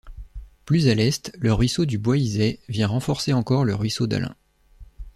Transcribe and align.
Plus 0.65 0.87
à 0.87 0.95
l'est, 0.95 1.31
le 1.39 1.53
ruisseau 1.53 1.85
du 1.85 1.99
Bois 1.99 2.17
Isay 2.17 2.57
vient 2.67 2.87
renforcer 2.87 3.33
encore 3.33 3.65
le 3.65 3.75
ruisseau 3.75 4.07
d'Allin. 4.07 4.33